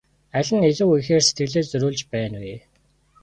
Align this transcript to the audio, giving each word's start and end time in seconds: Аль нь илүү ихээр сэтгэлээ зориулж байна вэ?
Аль 0.37 0.51
нь 0.57 0.67
илүү 0.71 0.95
ихээр 0.99 1.23
сэтгэлээ 1.25 1.63
зориулж 1.69 2.01
байна 2.11 2.37
вэ? 2.43 2.55